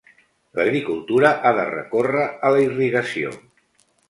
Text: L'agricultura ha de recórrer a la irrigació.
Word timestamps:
L'agricultura 0.59 1.31
ha 1.41 1.51
de 1.59 1.67
recórrer 1.75 2.25
a 2.49 2.53
la 2.57 2.65
irrigació. 2.65 3.37